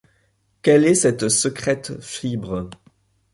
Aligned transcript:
Quelle 0.63 0.85
est 0.87 0.95
cette 0.95 1.29
secrète 1.29 2.01
fibre? 2.01 2.71